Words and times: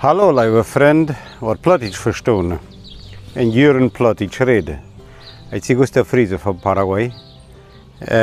Hallo, 0.00 0.30
lieve 0.32 0.64
vriend, 0.64 1.10
wat 1.40 1.60
plat 1.60 1.82
iets 1.82 1.98
verstaan. 1.98 2.58
En 3.34 3.50
Juren 3.50 3.90
plat 3.90 4.20
iets 4.20 4.38
reden. 4.38 4.80
Ik 5.50 5.64
zie 5.64 5.76
Gustav 5.76 6.08
Friese 6.08 6.38
van 6.38 6.58
Paraguay. 6.58 7.12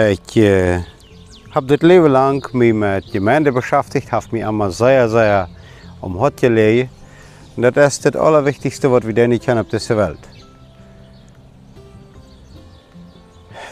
Ik 0.10 0.36
äh, 0.36 0.80
habe 1.50 1.68
das 1.68 1.82
Leben 1.82 2.12
lang 2.12 2.54
mich 2.54 2.74
mit 2.74 3.12
Gemeinde 3.12 3.52
beschäftigt, 3.52 4.12
habe 4.12 4.26
mich 4.32 4.42
immer 4.42 4.72
sehr, 4.72 5.10
sehr 5.10 5.48
um 6.02 6.20
Hot 6.20 6.38
gelegen. 6.38 6.90
Und 7.56 7.76
das 7.76 7.94
ist 7.94 8.06
das 8.06 8.16
Allerwichtigste, 8.16 8.92
was 8.92 9.06
wir 9.06 9.14
denn 9.14 9.40
kennen 9.40 9.60
auf 9.60 9.68
dieser 9.68 9.98
Welt. 9.98 10.28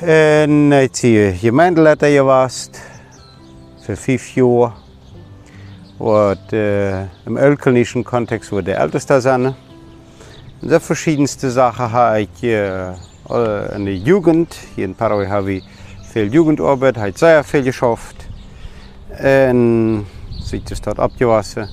En 0.01 0.71
ich 0.71 0.91
zie 0.91 1.33
Gemeindeleiter 1.41 2.11
gewesen 2.11 2.71
für 3.83 3.95
fünf 3.95 4.35
Jahre. 4.35 4.84
Wat 5.97 6.51
äh, 6.51 7.03
im 7.25 7.37
ölkelnischen 7.37 8.03
Kontext 8.03 8.51
wurde 8.51 8.65
der 8.65 8.79
älteste 8.79 9.21
sein. 9.21 9.55
Und 10.61 10.69
so 10.69 10.79
verschiedenste 10.79 11.49
Sachen 11.49 11.91
habe 11.91 12.21
ich 12.21 12.43
äh, 12.43 12.93
in 13.75 13.85
der 13.85 13.95
Jugend, 13.95 14.55
hier 14.75 14.85
in 14.85 14.95
Paraguay 14.95 15.27
habe 15.27 15.53
ich 15.53 15.63
viel 16.11 16.33
Jugendarbeit, 16.33 16.97
habe 16.97 17.13
sehr 17.15 17.43
viel 17.43 17.63
geschafft. 17.63 18.15
Und 19.17 20.05
sich 20.43 20.63
das 20.63 20.81
dort 20.81 20.99
abgewaschen. 20.99 21.67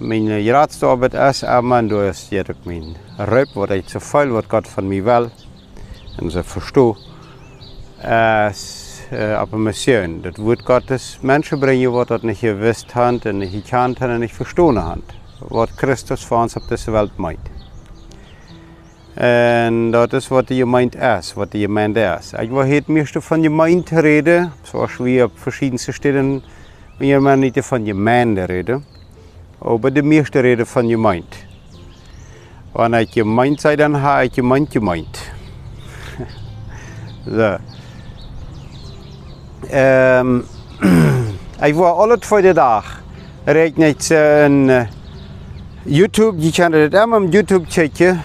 Meine 0.00 0.52
Ratsarbeit 0.52 1.14
ist 1.14 1.44
aber, 1.44 1.82
du 1.82 2.08
hast 2.08 2.30
jetzt 2.30 2.64
mein 2.64 2.94
Rep, 3.18 3.48
was 3.54 3.70
ich 3.70 3.86
zu 3.86 4.00
viel, 4.00 4.32
was 4.32 4.48
Gott 4.48 4.68
von 4.68 4.88
mir 4.88 5.04
will. 5.04 5.30
Und 6.20 6.30
so 6.30 6.42
verstehe. 6.42 6.94
Es 9.10 9.16
äh, 9.16 9.32
aber 9.32 9.56
Mission. 9.56 10.20
Das 10.22 10.36
wird 10.36 10.66
Gottes 10.66 11.18
Menschen 11.22 11.60
bringen, 11.60 11.92
die 11.92 12.06
das 12.06 12.22
nicht 12.22 12.42
gewusst 12.42 12.94
haben, 12.94 13.20
und 13.24 13.38
nicht 13.38 13.52
gekannt 13.52 14.02
haben 14.02 14.12
und 14.14 14.20
nicht 14.20 14.34
verstanden 14.34 14.82
haben. 14.82 15.02
Was 15.40 15.74
Christus 15.76 16.22
für 16.22 16.34
uns 16.34 16.56
auf 16.58 16.66
dieser 16.66 16.92
Welt 16.92 17.18
meint. 17.18 17.40
Und 19.16 19.92
das 19.92 20.12
ist, 20.12 20.30
was 20.30 20.44
die 20.46 20.58
Gemeinde 20.58 20.98
ist, 20.98 21.36
was 21.36 21.48
die 21.48 21.62
Gemeinde 21.62 22.18
ist. 22.20 22.34
Ich 22.34 22.50
will 22.50 22.70
heute 22.70 22.92
möchte 22.92 23.20
von 23.22 23.42
Gemeinde 23.42 24.02
reden, 24.02 24.52
zoals 24.62 25.02
wir 25.02 25.26
auf 25.26 25.32
verschiedensten 25.36 25.92
Städten, 25.92 26.42
wenn 26.98 27.22
man 27.22 27.40
nicht 27.40 27.58
von 27.64 27.84
Gemeinde 27.84 28.48
reden, 28.48 28.84
aber 29.60 29.90
die 29.90 30.02
meiste 30.02 30.44
reden 30.44 30.66
von 30.66 30.86
Gemeinde. 30.86 31.26
Wenn 32.74 32.94
ich 32.94 33.10
Gemeinde 33.10 33.60
sage, 33.60 33.78
dann 33.78 34.00
habe 34.02 34.26
ich 34.26 34.32
Gemeinde 34.32 34.70
gemeint. 34.70 35.18
so. 37.24 37.56
Ähm, 39.70 40.44
ich 41.64 41.76
war 41.76 41.98
alle 41.98 42.18
twee 42.18 42.54
dagen. 42.54 43.02
Reed 43.44 44.10
een 44.10 44.68
uh, 44.68 44.86
YouTube, 45.82 46.42
je 46.42 46.52
kan 46.52 46.72
het 46.72 46.94
allemaal 46.94 47.22
op 47.22 47.32
YouTube 47.32 47.64
checken. 47.68 48.22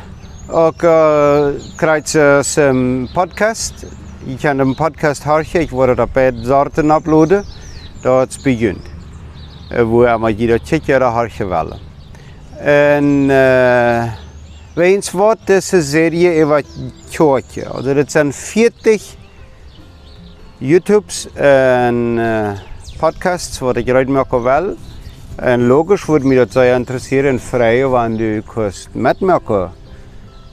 Ook 0.49 0.81
uh, 0.81 1.47
krijg 1.75 2.11
je 2.11 2.41
een 2.55 3.09
podcast. 3.13 3.85
Je 4.23 4.37
kan 4.37 4.59
een 4.59 4.75
podcast 4.75 5.23
horen. 5.23 5.61
Ik 5.61 5.69
word 5.69 5.89
het 5.89 5.99
op 5.99 6.33
soorten 6.41 6.89
uploaden. 6.89 7.45
Dat 8.01 8.39
begint. 8.43 8.91
Uh, 9.71 9.81
wo 9.81 10.07
je 10.07 10.17
maar 10.17 10.31
jeder 10.31 10.59
checken, 10.63 10.99
dat 10.99 11.13
hoor 11.13 11.29
je 11.37 11.45
wel. 11.45 11.79
En 12.57 13.29
uh, 13.29 14.03
weens 14.73 15.11
wat 15.11 15.37
deze 15.45 15.81
serie 15.81 16.43
over 16.43 16.63
kerk. 17.09 17.65
Also 17.71 17.93
dat 17.93 18.11
zijn 18.11 18.33
40 18.33 19.15
YouTubes 20.63 21.27
en 21.35 21.95
uh, 22.17 22.51
podcasts 22.97 23.59
wat 23.59 23.75
ik 23.75 23.87
eruit 23.87 24.07
maken 24.07 24.43
wel. 24.43 24.75
En 25.35 25.67
logisch 25.67 26.05
wordt 26.05 26.23
me 26.23 26.35
dat 26.35 26.51
zeer 26.51 26.73
interesseren 26.73 27.29
en 27.29 27.39
vrij, 27.39 27.85
want 27.85 28.17
du 28.17 28.41
kost 28.45 28.89
metmaken. 28.91 29.71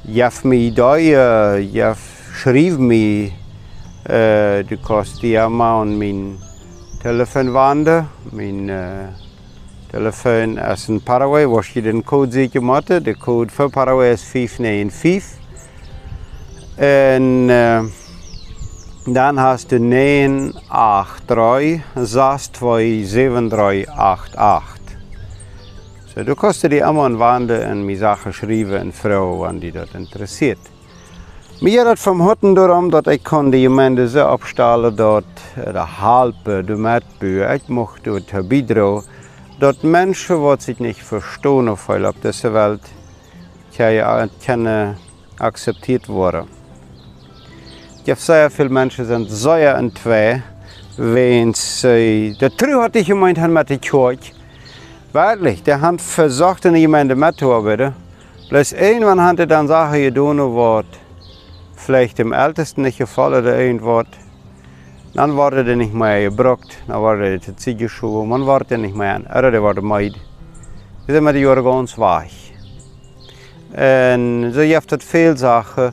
Je 0.00 0.22
hebt 0.22 0.44
me 0.44 0.54
idee, 0.54 1.10
uh, 1.10 1.72
je 1.72 1.92
schreef 2.34 2.78
me, 2.78 3.30
uh, 4.10 4.68
du 4.68 4.76
kost 4.82 5.20
die 5.20 5.40
allemaal 5.40 5.80
aan 5.80 5.98
mijn 5.98 6.38
telefoon 7.02 7.52
wanden. 7.52 8.08
Mijn 8.30 8.68
uh, 8.68 8.86
telefoon 9.90 10.58
is 10.58 10.88
in 10.88 11.02
Paraguay, 11.02 11.46
waar 11.46 11.70
je 11.72 11.82
de 11.82 12.02
code 12.04 12.32
ziet 12.32 12.50
gemaakt. 12.50 13.04
De 13.04 13.16
code 13.16 13.52
voor 13.52 13.70
Paraguay 13.70 14.12
is 14.12 14.22
595. 14.22 15.38
En... 16.76 17.48
Uh, 17.48 17.82
dan 19.06 19.40
hast 19.40 19.72
du 19.72 19.80
983 19.80 21.82
62788. 21.94 24.80
So, 26.14 26.22
du 26.24 26.34
kannst 26.34 26.62
dir 26.62 26.86
immer 26.86 27.06
een 27.06 27.18
Wande 27.18 27.62
en 27.62 27.86
mir 27.86 27.98
Sachen 27.98 28.32
schreiben 28.32 28.80
en 28.80 28.92
Frau, 28.92 29.42
wenn 29.42 29.60
die 29.60 29.72
dat 29.72 29.94
interessiert. 29.94 30.58
Mir 31.60 31.84
dat 31.84 31.98
vom 31.98 32.22
Hutten 32.22 32.54
darum, 32.54 32.90
dat 32.90 33.06
ich 33.06 33.22
die 33.22 33.62
Gemeinde 33.62 34.08
so 34.08 34.20
abstellen, 34.20 34.96
dat 34.96 35.24
de 35.56 36.00
halpe, 36.00 36.64
de 36.64 36.76
metbühe, 36.76 37.54
ich 37.54 37.68
mochte 37.68 38.14
het 38.14 38.48
bidro, 38.48 39.02
dat 39.60 39.82
Menschen, 39.82 40.42
die 40.42 40.62
sich 40.62 40.78
nicht 40.78 41.02
verstehen 41.02 41.68
auf 41.68 41.86
dieser 42.22 42.54
Welt, 42.54 42.80
können 43.76 44.96
akzeptiert 45.38 46.08
worden. 46.08 46.59
Je 48.10 48.16
hebt 48.16 48.28
zeer 48.28 48.50
veel 48.50 48.68
mensen 48.68 49.06
zijn 49.06 49.26
zeer 49.28 49.76
in 49.76 49.92
twee. 49.92 50.42
Wens 50.96 51.84
uh, 51.84 52.38
de 52.38 52.50
tru 52.56 52.72
had 52.72 52.94
ik 52.94 53.04
gemeint 53.04 53.50
met 53.50 53.68
de 53.68 53.78
kerk. 53.78 54.32
Wirklich, 55.12 55.62
der 55.62 55.80
hat 55.80 56.02
versucht 56.02 56.64
in 56.64 56.74
Gemeinde 56.74 57.14
mitzuarbeiten. 57.14 57.94
Bloß 58.48 58.72
irgendwann 58.72 59.20
hat 59.20 59.38
er 59.38 59.46
dann 59.46 59.68
Sachen 59.68 60.00
getan, 60.00 60.38
was 60.54 60.84
vielleicht 61.76 62.18
dem 62.18 62.32
Ältesten 62.32 62.82
nicht 62.82 62.98
gefallen 62.98 63.42
oder 63.42 63.58
irgendwas. 63.58 64.06
Dann 65.14 65.36
wurde 65.36 65.64
er 65.64 65.76
nicht 65.76 65.94
mehr 65.94 66.30
gebraucht, 66.30 66.78
dann 66.88 67.00
wurde 67.00 67.28
er 67.28 67.40
zu 67.40 67.54
Ziege 67.54 67.84
geschoben, 67.84 68.28
man 68.28 68.44
wurde 68.44 68.76
nicht 68.76 68.96
mehr 68.96 69.20
oder 69.38 69.52
der 69.52 69.62
wurde 69.62 69.82
meid. 69.82 70.14
Das 71.06 71.14
sind 71.14 71.24
wir 71.24 71.32
die 71.32 71.42
Jahre 71.42 71.62
ganz 71.62 71.96
weich. 71.96 72.54
Und 73.70 74.52
so 74.52 74.60
gibt 74.62 74.92
es 74.92 75.04
viele 75.04 75.36
Sachen, 75.36 75.92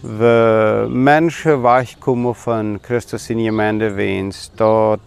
we 0.00 0.86
mensen 0.88 1.62
wegkomen 1.62 2.34
van 2.34 2.78
Christus 2.82 3.30
in 3.30 3.44
Gemeinde 3.44 3.90
wens 3.90 4.50
dat 4.54 5.00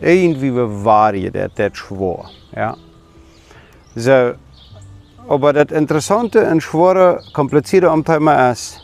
irgendwie 0.00 0.52
waren 0.82 1.32
dat 1.32 1.56
dat 1.56 1.76
schwor. 1.76 2.30
Ja. 2.54 2.76
So, 3.94 4.34
aber 5.28 5.52
das 5.52 5.72
Interessante 5.72 6.50
und 6.50 6.62
schwere, 6.62 7.20
komplizierte 7.32 7.90
am 7.90 8.04
Thema 8.04 8.50
ist, 8.50 8.80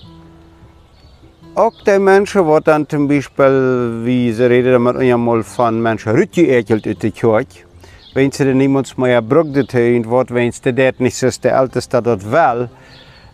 auch 1.54 1.72
die 1.86 1.98
Menschen, 1.98 2.46
die 2.46 2.64
dann 2.64 2.88
zum 2.88 3.08
Beispiel, 3.08 4.00
wie 4.04 4.32
sie 4.32 4.44
reden 4.44 4.82
mit 4.82 4.96
einmal 4.96 5.42
von 5.42 5.80
Menschen 5.80 6.12
rütgeekelt 6.12 6.86
in 6.86 6.98
der 6.98 7.10
Kirche, 7.12 7.64
wenn 8.12 8.30
sie 8.32 8.44
dann 8.44 8.58
niemand 8.58 8.98
mehr 8.98 9.22
brückt, 9.22 9.54
wenn 9.54 10.52
sie 10.52 10.74
das 10.74 10.94
nicht 10.98 11.16
so 11.16 11.28
der 11.42 11.58
Älteste 11.58 12.02
dort 12.02 12.30
will, 12.30 12.68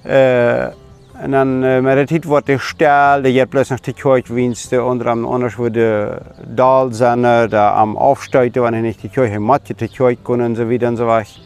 äh, 0.05 0.71
en 1.21 1.31
dan 1.31 1.65
uh, 1.65 1.81
met 1.81 1.97
de 1.97 2.07
tijd 2.07 2.25
wordt 2.25 2.47
de 2.47 2.59
stel, 2.59 3.23
de 3.23 3.47
plus 3.49 3.69
nog 3.69 3.81
de 3.81 3.93
kerkwiensten, 3.93 4.85
onder 4.85 5.09
anders 5.09 5.55
wordt 5.55 5.75
de 5.75 6.19
Dalzender, 6.47 7.49
da 7.49 7.73
am 7.73 7.97
Aufsteigen, 7.97 8.63
wenn 8.63 8.83
nicht 8.83 9.01
die 9.03 9.11
Kirche 9.11 9.39
matje 9.39 9.75
die 9.75 9.89
Kirche 9.89 10.17
können 10.23 10.47
und 10.47 10.57
so 10.57 10.69
weiter 10.69 10.89
und 10.89 10.97
so 10.97 11.07
weiter. 11.07 11.41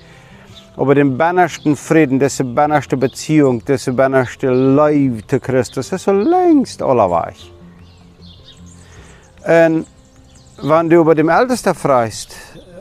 Aber 0.76 0.94
den 0.94 1.16
bannersten 1.16 1.76
Frieden, 1.76 2.18
diese 2.18 2.44
bannerste 2.44 2.96
Beziehung, 2.96 3.62
diese 3.64 3.92
bannerste 3.92 4.50
Leib 4.50 5.28
zu 5.28 5.40
Christus, 5.40 5.88
das 5.88 6.00
ist 6.00 6.04
so 6.04 6.12
längst 6.12 6.82
allerweich. 6.82 7.52
Und 9.44 9.86
wenn 10.62 10.88
du 10.88 11.00
über 11.00 11.14
dem 11.14 11.28
Ältesten 11.28 11.74
freist, 11.74 12.36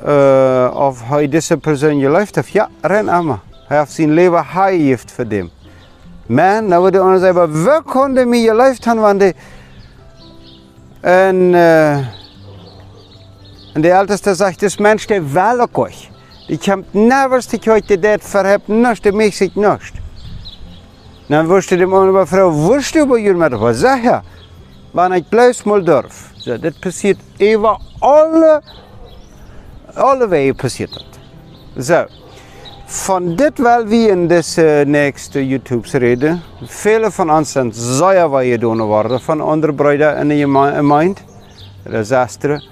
äh, 0.06 0.10
auf 0.10 1.04
diese 1.28 1.57
Person 1.57 2.00
gelebt 2.00 2.38
hat, 2.38 2.50
ja, 2.50 2.68
renn 2.84 3.10
einmal. 3.10 3.39
Er 3.69 3.81
hat 3.81 3.89
sein 3.89 4.13
Leben 4.13 4.54
heiligt 4.54 5.10
für 5.10 5.25
den. 5.25 5.50
Nou 6.25 6.92
de 6.92 7.00
anderen 7.00 7.20
zeggen, 7.20 7.64
we 7.64 7.81
konden 7.86 8.30
me 8.30 8.38
je 8.38 8.56
leeft 8.56 8.88
aan, 8.88 9.00
want 9.00 9.20
de... 9.20 9.34
En, 11.02 11.36
uh, 11.36 11.96
en 13.74 13.81
de 13.81 13.96
oudste 13.96 14.36
zegt, 14.36 14.60
dus 14.60 14.78
mens, 14.78 15.06
die 15.06 15.22
wel 15.22 15.60
ook 15.60 15.78
euch. 15.78 16.10
Die 16.48 16.58
komt 16.58 16.94
nergens 16.94 17.46
te 17.46 17.60
kijken, 17.60 18.20
verhebt 18.20 18.68
niks, 18.68 19.02
die 19.02 19.12
mich 19.12 19.34
sich 19.34 19.56
niks. 19.56 19.92
Dan 21.28 21.48
wusste 21.48 21.78
de 21.78 21.86
man 21.86 22.08
über 22.08 22.28
Frau, 22.28 22.52
wusste 22.52 23.00
über 23.00 23.20
jullie 23.20 23.38
met 23.38 23.54
wat 23.54 23.75
zeg 23.75 24.02
je? 24.04 24.20
Wanneer 24.92 25.18
ik 25.18 25.30
blijf 25.30 25.62
durf. 25.62 26.31
So, 26.38 26.60
dat 26.60 26.80
passiert 26.80 27.20
über 27.38 27.80
alle, 28.00 28.62
alle 29.94 30.28
wegen 30.28 30.56
passiert 30.56 30.94
dat. 30.94 31.20
So. 31.86 32.06
Van 32.86 33.36
dit 33.36 33.58
wel 33.58 33.86
wie 33.86 34.10
in 34.10 34.28
deze 34.28 34.84
nächste 34.88 35.48
YouTubes 35.48 35.94
reden. 35.94 36.42
Viele 36.66 37.12
von 37.12 37.30
uns 37.30 37.52
sind 37.52 37.76
sehr 37.76 38.32
weit 38.32 38.60
gedaan 38.60 38.82
worden 38.82 39.22
van 39.22 39.42
andere 39.42 39.74
Brüder 39.74 40.18
in 40.18 40.30
de 40.30 40.38
gemeinde, 40.38 41.22
de 41.84 42.04
zesteren. 42.04 42.64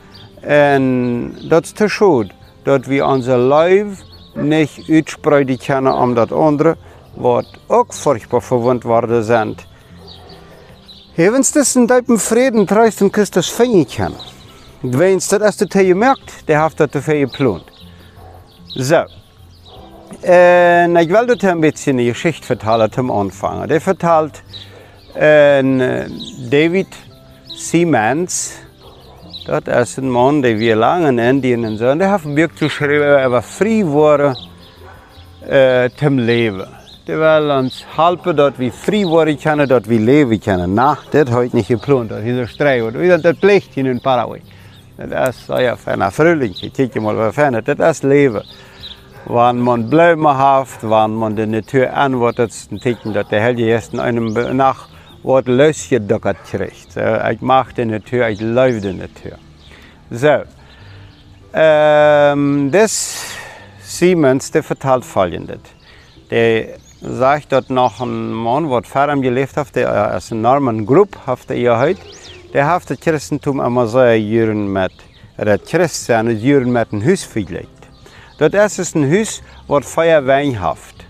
En 0.42 1.36
dat 1.50 1.64
is 1.64 1.72
te 1.72 1.88
schade, 1.88 2.30
dat 2.64 2.86
we 2.86 3.06
onze 3.06 3.38
lijf 3.38 4.02
nicht 4.34 4.90
uitspreiden 4.90 5.58
kunnen 5.58 5.94
om 5.94 6.14
dat 6.14 6.32
andere, 6.32 6.78
wat 7.14 7.48
ook 7.68 7.94
furchtbar 7.94 8.42
verwund 8.42 8.84
worden 8.84 9.24
zijn. 9.24 9.56
Hevens 11.14 11.50
tussen 11.50 11.86
duipen 11.86 12.20
vreden 12.20 12.66
truist 12.66 13.02
en 13.02 13.12
Christus 13.12 13.52
vinger 13.52 13.86
kennen. 13.86 14.20
Weens 14.82 15.28
dat 15.28 15.42
als 15.42 15.60
het 15.60 15.74
je 15.74 15.96
merkt, 15.96 16.42
die 16.46 16.62
heeft 16.62 16.78
dat 16.78 16.92
te 16.92 17.02
veel 17.02 17.28
geplant. 17.28 17.64
Zo. 18.66 19.06
En 20.22 20.96
ik 20.96 21.10
wil 21.10 21.26
dat 21.26 21.42
een 21.42 21.60
beetje 21.60 21.92
een 21.92 22.00
geschichte 22.00 22.46
vertellen 22.46 22.90
zum 22.94 23.10
Anfang. 23.10 23.66
Die 23.66 23.80
vertelt 23.80 24.42
en 25.14 25.78
David 26.50 26.88
Siemens, 27.46 28.54
dat 29.46 29.68
is 29.68 29.96
een 29.96 30.12
man 30.12 30.42
die 30.42 30.56
wir 30.56 30.76
lang 30.76 31.08
in 31.08 31.20
Indien 31.20 31.64
en 31.64 31.78
zo, 31.78 31.90
en 31.90 31.98
die 31.98 32.08
heeft 32.08 32.26
een 32.26 32.36
boek 32.36 32.52
geschreven 32.56 33.26
over 33.26 33.44
vrij 33.44 33.86
worden 33.86 34.38
uh, 35.50 35.84
zum 35.96 36.20
leven. 36.20 36.68
Die 37.06 37.16
wil 37.16 37.50
ons 37.58 37.86
helpen 37.96 38.36
dat 38.36 38.56
we 38.56 38.72
vrij 38.72 39.06
worden 39.06 39.38
kunnen, 39.38 39.68
dat 39.68 39.86
we 39.86 40.00
leven 40.00 40.40
kunnen. 40.40 40.74
Nou, 40.74 40.98
dit 41.10 41.30
heeft 41.30 41.54
niet 41.54 41.66
gepland, 41.66 42.10
dat 42.10 42.18
is 42.18 42.38
een 42.38 42.48
strijd. 42.48 43.24
Dat 43.24 43.40
pleegt 43.40 43.76
in 43.76 44.02
Paraguay. 44.02 44.42
Dat 44.96 45.28
is 45.28 45.46
ja, 45.48 45.78
fijn, 45.78 46.12
vrolijk. 46.12 46.70
Kijk 46.74 46.94
je 46.94 47.00
maar 47.00 47.16
wat 47.16 47.34
fijn, 47.34 47.62
dat 47.64 47.80
is 47.80 48.02
leven. 48.02 48.46
Wanneer 49.24 49.64
man 49.64 49.88
bloemen 49.88 50.58
heeft, 50.58 50.82
wanneer 50.82 51.18
man 51.18 51.36
de 51.36 51.46
natuur 51.46 51.90
aan 51.90 52.16
wordt, 52.16 52.38
dat 52.38 52.50
is 52.50 52.68
een 52.70 52.80
teken 52.80 53.14
dat 53.14 53.30
de 53.30 53.36
hele 53.36 53.64
eerste 53.64 53.98
een 53.98 54.56
nacht 54.56 54.90
wordt 55.22 55.48
losgedokkerd 55.48 56.42
krijgt. 56.42 56.92
So, 56.92 57.30
ik 57.30 57.40
mag 57.40 57.74
de 57.74 57.84
natuur, 57.84 58.28
ik 58.28 58.40
leef 58.40 58.80
de 58.80 58.94
natuur. 58.94 59.38
Zo. 60.18 60.44
Um, 61.60 62.70
dus 62.70 63.26
Siemens, 63.82 64.52
die 64.52 64.62
vertelt 64.62 65.06
volgende. 65.06 65.58
Die 66.28 66.68
zegt 67.00 67.50
dat 67.50 67.68
nog 67.68 68.00
een 68.00 68.36
man 68.36 68.68
wat 68.68 68.88
verder 68.88 69.24
geleefd 69.24 69.56
heeft, 69.56 69.74
die 69.74 69.88
als 69.88 70.30
een 70.30 70.42
Norman 70.42 70.86
groep 70.86 71.16
heeft 71.26 71.48
hij 71.48 71.58
gehad. 71.58 71.98
Die 72.52 72.64
heeft 72.64 72.90
het 72.90 73.02
christentum 73.02 73.62
immer 73.62 73.90
so 73.90 74.12
jaren 74.12 74.72
met, 74.72 74.92
het 75.36 75.62
christen 75.66 76.26
het 76.26 76.42
jaren 76.42 76.72
met 76.72 76.88
een 76.92 77.04
huis 77.04 77.26
vergelijkt. 78.42 78.78
Dat 78.78 78.78
is 78.78 78.94
een 78.94 79.10
huis 79.10 79.42
wat 79.68 79.86
Feuerwein 79.86 80.56
heeft. 80.56 81.06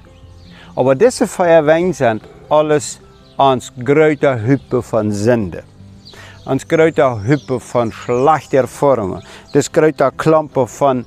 Aber 0.75 0.95
diese 0.95 1.27
Feuerwein 1.27 1.93
sind 1.93 2.23
alles 2.49 2.99
ans 3.37 3.71
grote 3.83 4.39
Hüppe 4.45 4.81
von 4.81 5.11
Sünde. 5.11 5.63
Ans 6.45 6.67
grote 6.67 7.19
Hüppe 7.23 7.59
von 7.59 7.91
schlechter 7.91 8.67
Formen. 8.67 9.23
Das 9.53 9.71
grote 9.71 10.11
Klampen 10.15 10.67
von 10.67 11.05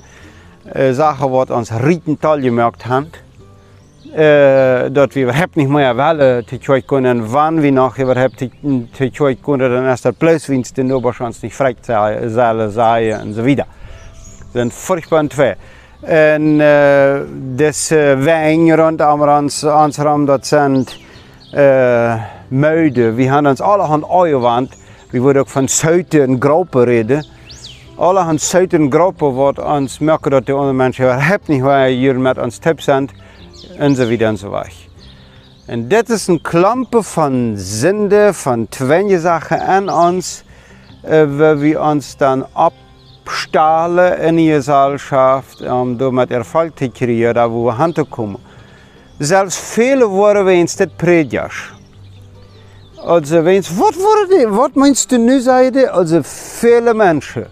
äh, 0.72 0.92
Sachen, 0.92 1.30
wat 1.30 1.50
ons 1.50 1.72
Rietental 1.72 2.40
gemerkt 2.40 2.86
haben. 2.86 3.10
Äh, 4.14 4.90
dat 4.90 5.14
we 5.14 5.22
überhaupt 5.22 5.56
nicht 5.56 5.68
mehr 5.68 5.96
wählen 5.96 6.46
te 6.46 6.58
können, 6.82 7.32
wann 7.32 7.62
wir 7.62 7.72
noch 7.72 7.98
überhaupt 7.98 8.36
te 8.38 8.50
können, 9.10 9.58
dann 9.58 9.92
ist 9.92 10.04
das 10.04 10.14
bloß, 10.14 10.48
wenn 10.50 10.60
es 10.60 10.72
den 10.72 10.92
Oberschanz 10.92 11.42
nicht 11.42 11.56
frei 11.56 11.74
sei 11.82 13.20
und 13.22 13.32
so 13.32 13.44
weiter. 13.44 13.66
Das 14.52 14.52
sind 14.52 14.72
furchtbar 14.72 15.28
zwei. 15.30 15.56
En 16.04 16.42
uh, 16.42 17.14
dus 17.54 17.88
wijn 18.18 18.76
rondom 18.76 19.22
ram, 19.96 20.24
dat 20.24 20.46
zijn 20.46 20.86
uh, 21.54 22.22
muiden. 22.48 23.14
We 23.14 23.22
hebben 23.22 23.50
ons 23.50 23.60
allerhand 23.60 24.04
eiwand. 24.10 24.72
We 25.10 25.20
worden 25.20 25.42
ook 25.42 25.48
van 25.48 25.68
zuiden 25.68 26.36
groepen 26.40 26.84
reden. 26.84 27.26
Allerhand 27.96 28.40
zuiden 28.40 28.92
groepen 28.92 29.26
wordt 29.26 29.62
ons 29.62 29.98
merken 29.98 30.30
dat 30.30 30.46
de 30.46 30.52
andere 30.52 30.72
mensen 30.72 31.04
überhaupt 31.04 31.48
niet 31.48 31.62
waar 31.62 31.86
hier 31.86 32.20
met 32.20 32.38
ons 32.38 32.58
tip 32.58 32.80
zijn. 32.80 33.08
En 33.78 33.94
zo 33.94 34.06
wieder 34.06 34.36
en. 34.36 34.88
En 35.66 35.88
dit 35.88 36.08
is 36.08 36.26
een 36.26 36.40
klampe 36.40 37.02
van 37.02 37.52
zinde, 37.56 38.28
van 38.32 38.68
twee 38.68 39.18
zaken 39.18 39.60
aan 39.60 39.92
ons, 39.92 40.44
waar 41.08 41.58
we 41.58 41.80
ons 41.80 42.16
dan 42.16 42.46
op 42.52 42.72
stalen 43.30 44.20
in 44.20 44.36
Gesellschaft, 44.36 45.60
um 45.62 45.98
da 45.98 46.10
mit 46.10 46.30
Erfolg 46.30 46.78
zu 46.78 46.90
kreieren, 46.90 47.34
da 47.34 47.50
wo 47.50 47.64
wir 47.66 47.78
hinkommen. 47.78 48.38
Selbst 49.18 49.58
viele 49.58 50.10
worden 50.10 50.46
wenn 50.46 50.64
es 50.64 50.76
das 50.76 50.88
predigt. 50.98 51.72
Also, 53.04 53.44
wenn 53.44 53.60
es, 53.60 53.70
was 53.78 53.96
wurde, 53.96 54.50
was 54.50 54.74
meinst 54.74 55.12
du 55.12 55.18
nu 55.18 55.38
sagen? 55.40 55.88
Also, 55.88 56.22
viele 56.22 56.94
Menschen. 56.94 57.46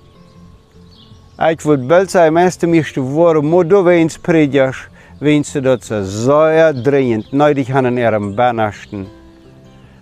Ich 1.51 1.65
würde 1.65 1.85
bald 1.85 2.11
sagen, 2.11 2.35
meeste 2.35 2.67
meeste 2.67 3.03
worden, 3.03 3.51
maar 3.51 3.65
da 3.65 3.85
wenn 3.85 4.07
es 4.07 4.19
predigt, 4.19 4.89
wenn 5.21 5.45
sie 5.45 5.61
das 5.61 5.89
sehr 5.89 6.73
dringend 6.73 7.33
nötig 7.33 7.71
haben 7.71 7.87
in 7.87 7.99
ihrem 7.99 8.35
Beinachten, 8.35 9.07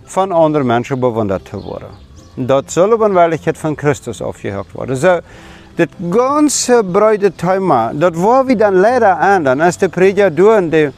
von 0.07 0.33
anderen 0.33 0.67
Menschen 0.67 1.01
bewundert 1.01 1.49
zu 1.49 1.63
werden. 1.65 1.91
Dat 2.37 2.77
een 2.77 3.13
werkelijkheid 3.13 3.59
van 3.59 3.77
Christus 3.77 4.23
afgehakt 4.23 4.73
worden. 4.73 4.97
So, 4.97 5.21
das 5.77 5.89
ganze 6.11 6.83
breite 6.83 7.33
Thema, 7.33 7.93
das 7.95 8.15
war 8.17 8.47
wir 8.47 8.57
dann 8.57 8.75
leider 8.75 9.19
an, 9.19 9.45
dann 9.45 9.61
ist 9.61 9.81
der 9.81 9.89
Prediger 9.89 10.31
durch, 10.31 10.71
der 10.71 10.93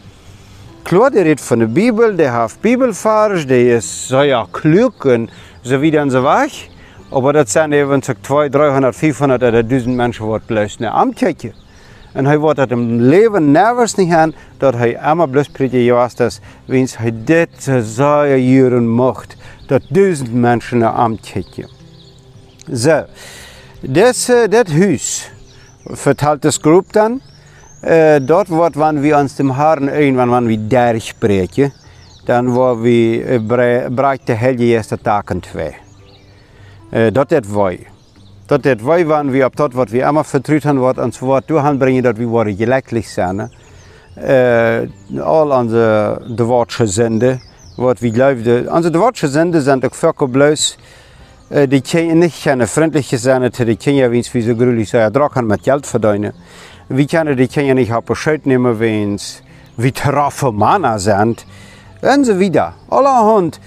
klar, 0.84 1.10
der 1.10 1.24
redet 1.24 1.40
von 1.40 1.72
Bibel, 1.72 2.16
der 2.16 2.32
hat 2.32 2.60
Bibelfahrer, 2.60 3.44
der 3.44 3.78
ist 3.78 4.08
sehr 4.08 4.46
klug 4.52 5.04
und 5.04 5.30
so 5.62 5.80
wieder 5.80 6.02
und 6.02 6.10
so 6.10 6.22
weiter. 6.22 6.52
Aber 7.10 7.32
das 7.32 7.52
sind 7.52 7.72
eben 7.72 8.00
so 8.02 8.14
200, 8.20 8.54
300, 8.54 8.94
500 8.94 9.42
oder 9.42 9.58
1000 9.58 9.96
Menschen, 9.96 10.26
die 10.32 10.38
bloß 10.46 10.76
eine 10.78 10.92
Amtkirche. 10.92 11.52
Und 12.14 12.26
er 12.26 12.42
wird 12.42 12.70
im 12.70 13.00
Leben 13.00 13.52
nervös 13.52 13.96
nicht 13.96 14.12
an, 14.12 14.34
dass 14.58 14.76
er 14.76 15.12
immer 15.12 15.26
bloß 15.26 15.50
predigen 15.50 15.94
weiß, 15.94 16.14
dass 16.16 16.40
wenn 16.66 16.88
er 16.98 17.46
das 17.46 17.96
so 17.96 18.24
Jahren 18.24 18.86
macht, 18.86 19.36
dass 19.68 19.82
1000 19.90 20.34
Menschen 20.34 20.82
eine 20.82 20.94
Amtkirche. 20.94 21.66
So. 22.66 23.04
Das, 23.84 24.28
uh, 24.28 24.46
das 24.46 24.72
Haus 24.72 25.22
vertelt 25.94 26.44
das 26.44 26.60
Gruppe 26.60 26.92
dann. 26.92 27.20
Uh, 27.82 28.20
dort 28.20 28.48
wordt 28.48 28.76
wanneer 28.76 29.02
wir 29.02 29.18
uns 29.18 29.34
dem 29.34 29.56
Haaren 29.56 29.88
irgendwann 29.88 30.30
wanneer 30.30 30.50
wir 30.50 30.58
derg 30.58 31.02
spreken, 31.02 31.72
dann 32.26 32.54
war 32.54 32.80
wir 32.84 33.26
uh, 33.26 33.38
bereikt 33.40 34.28
de 34.28 34.34
hele 34.34 34.62
eerste 34.62 34.98
taken 34.98 35.40
twee. 35.40 35.74
Uh, 36.92 37.10
dat 37.12 37.30
het 37.30 37.52
wij. 37.52 37.86
Dat 38.46 38.64
het 38.64 38.82
wij 38.82 39.04
wanneer 39.06 39.32
wir 39.32 39.46
op 39.46 39.56
dat 39.56 39.72
wat 39.72 39.90
wir 39.90 40.06
immer 40.06 40.24
vertrouwd 40.24 40.62
haben, 40.62 40.80
wat 40.80 40.98
ons 40.98 41.18
woord 41.18 41.48
doorhanbrengen, 41.48 42.02
dat 42.02 42.16
wir 42.16 42.28
worden 42.28 42.56
gelijklich 42.56 43.08
zijn. 43.08 43.50
Uh, 44.16 45.20
al 45.20 45.50
onze 45.50 46.20
de 46.36 46.44
woordgezenden, 46.44 47.40
wat 47.76 47.98
we 47.98 48.10
geloofden. 48.12 48.72
Onze 48.72 48.90
de 48.90 48.98
woordgezenden 48.98 49.62
zijn 49.62 49.84
ook 49.84 49.94
vaak 49.94 50.30
bloos. 50.30 50.76
Eh, 50.76 51.01
die 51.52 51.82
kunnen 51.82 52.20
nicht 52.20 52.44
keine 52.44 52.66
freundliche 52.66 53.18
sein, 53.18 53.42
die 53.42 53.76
können 53.76 53.96
ja, 53.96 54.10
wenn 54.10 54.24
wie 54.32 54.40
so 54.42 54.56
grülich 54.56 54.88
so 54.88 54.96
ertragen 54.96 55.46
mit 55.46 55.62
Geld 55.62 55.86
verdienen. 55.86 56.32
Wir 56.88 57.06
können 57.06 57.36
die 57.36 57.48
können 57.48 57.74
nicht 57.74 57.92
auf 57.92 58.04
Bescheid 58.04 58.46
nehmen, 58.46 58.80
wenn 58.80 59.16
es 59.16 59.42
wie 59.76 59.92
traffe 59.92 60.50
Männer 60.50 60.98
sind. 60.98 61.44
Und 62.00 62.24
so 62.24 62.38
wieder. 62.38 62.74
Allerhand 62.88 63.60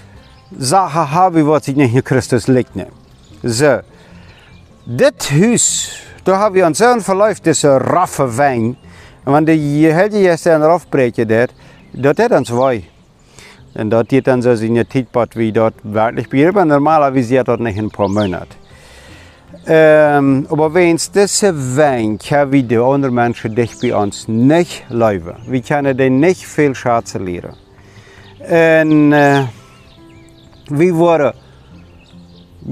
Sachen 0.57 1.11
haben, 1.11 1.47
was 1.47 1.65
sich 1.65 1.75
nicht 1.75 1.93
in 1.93 2.03
Christus 2.03 2.47
liegt. 2.47 2.71
So. 3.43 3.79
Das 4.87 5.31
Haus, 5.31 5.89
da 6.23 6.37
haben 6.37 6.55
wir 6.55 6.65
uns 6.65 6.77
so 6.77 6.99
verläuft, 7.01 7.45
diese 7.45 7.75
raffe 7.75 8.37
Wein. 8.37 8.77
Und 9.25 9.33
wenn 9.33 9.45
die 9.45 9.91
Hälfte 9.93 10.19
jetzt 10.19 10.45
dann 10.45 10.61
raufbrechen, 10.61 11.27
das 11.27 11.49
ist 11.93 12.31
dann 12.31 12.45
zwei. 12.45 12.83
En 13.75 13.89
dat 13.89 14.07
geht 14.07 14.27
dann 14.27 14.41
so 14.41 14.51
in 14.51 14.87
Tijdpad 14.87 15.35
wie 15.35 15.51
dort 15.51 15.73
wirklich 15.83 16.29
bleibt. 16.29 16.65
Normalerweise 16.65 17.39
hat 17.39 17.49
dort 17.49 17.59
nicht 17.59 17.77
ein 17.77 17.89
paar 17.89 18.07
Monate. 18.07 18.55
Ähm, 19.67 20.47
aber 20.49 20.73
wenn 20.73 20.95
es 20.95 21.11
diese 21.11 21.53
Wein 21.75 22.17
kann 22.17 22.51
wie 22.53 22.63
die 22.63 22.77
anderen 22.77 23.13
Menschen 23.15 23.53
dich 23.53 23.77
bei 23.81 23.93
uns 23.93 24.29
nicht 24.29 24.85
leben. 24.89 25.35
Wir 25.47 25.61
können 25.61 25.97
denen 25.97 26.21
nicht 26.21 26.45
viel 26.45 26.73
Schatz 26.73 27.15
lernen. 27.15 27.55
Und 28.39 29.11
äh, 29.11 29.43
wir 30.69 30.99
waren 30.99 31.33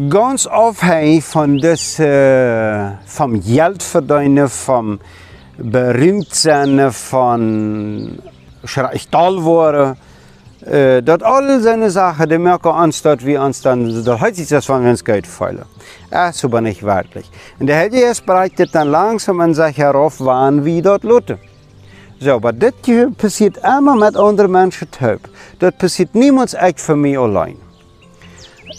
ganz 0.09 0.45
abhängig 0.45 1.25
von 1.25 1.57
das, 1.57 1.99
äh, 1.99 2.91
vom 3.05 3.41
Geld 3.41 3.83
verdienen, 3.83 4.47
vom 4.47 4.99
Berühmtsein, 5.57 6.91
von 6.91 8.19
worden. 8.63 9.91
Uh, 9.91 10.12
dat 10.65 11.23
al 11.23 11.59
seine 11.59 11.89
Sachen, 11.89 12.29
die 12.29 12.37
merken 12.37 12.69
uns, 12.69 13.01
dass 13.01 13.25
wir 13.25 13.41
uns 13.41 13.61
dann, 13.61 14.03
da 14.05 14.17
hält 14.17 14.37
sich 14.37 14.47
das 14.47 14.65
von 14.65 14.85
uns 14.85 15.03
Geld 15.03 15.27
feilen. 15.27 15.65
Das 16.09 16.37
ist 16.37 16.45
aber 16.45 16.61
nicht 16.61 16.83
wirklich. 16.83 17.29
Und 17.59 17.67
der 17.67 17.75
Held 17.75 17.93
erst 17.93 18.25
breitet 18.25 18.73
dann 18.73 18.89
langsam 18.89 19.41
an 19.41 19.53
sich 19.53 19.77
herauf, 19.77 20.15
wann 20.19 20.63
wie 20.63 20.81
dort 20.81 21.03
Leute. 21.03 21.37
So, 22.19 22.35
aber 22.35 22.53
das 22.53 22.73
passiert 23.17 23.57
immer 23.57 23.95
mit 23.97 24.15
anderen 24.15 24.51
Menschen 24.51 24.89
taub. 24.89 25.19
Das 25.59 25.73
passiert 25.73 26.15
niemals 26.15 26.53
echt 26.53 26.79
für 26.79 26.95
mich 26.95 27.17
allein. 27.17 27.57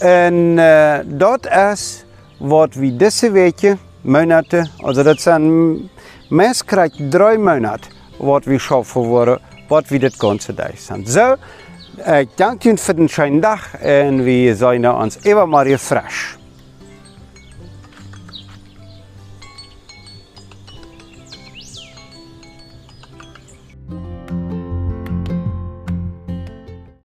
Und 0.01 0.59
uh, 0.59 1.03
dort 1.05 1.47
ist, 1.47 2.07
was 2.39 2.81
wir 2.81 2.93
diese 2.93 3.35
Woche, 3.35 3.79
Monate, 4.03 4.65
also 4.83 5.03
das 5.03 5.25
sind 5.25 5.91
meist 6.31 6.65
drei 6.69 7.39
Monate, 7.39 7.89
wat 8.19 8.47
wir 8.47 8.59
schaffen 8.59 9.05
worden, 9.07 9.39
wat 9.69 9.91
wir 9.91 10.01
das 10.01 10.19
ganze 10.19 10.55
Tag 10.55 10.79
sind. 10.79 11.09
So, 11.09 11.35
ich 11.99 12.29
danke 12.37 12.69
Ihnen 12.69 12.79
für 12.79 12.95
den 12.95 13.09
schönen 13.09 13.43
Tag 13.43 13.61
und 13.83 14.25
wir 14.25 14.57
sehen 14.57 14.87
uns 14.87 15.17
immer 15.19 15.47
mal 15.47 15.67
refresh. 15.67 16.37